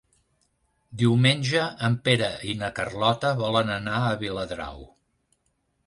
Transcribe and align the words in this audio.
Diumenge 1.01 1.61
en 1.89 1.99
Pere 2.09 2.31
i 2.55 2.57
na 2.63 2.73
Carlota 2.81 3.35
volen 3.45 3.71
anar 3.79 4.01
a 4.11 4.19
Viladrau. 4.27 4.85